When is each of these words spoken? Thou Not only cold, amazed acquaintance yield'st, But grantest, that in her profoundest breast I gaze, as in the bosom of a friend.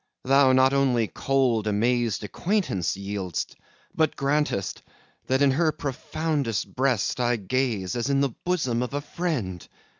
Thou 0.23 0.51
Not 0.51 0.73
only 0.73 1.05
cold, 1.07 1.67
amazed 1.67 2.23
acquaintance 2.23 2.97
yield'st, 2.97 3.53
But 3.93 4.15
grantest, 4.15 4.81
that 5.27 5.43
in 5.43 5.51
her 5.51 5.71
profoundest 5.71 6.73
breast 6.75 7.19
I 7.19 7.35
gaze, 7.35 7.95
as 7.95 8.09
in 8.09 8.21
the 8.21 8.33
bosom 8.43 8.81
of 8.81 8.95
a 8.95 9.01
friend. 9.01 9.67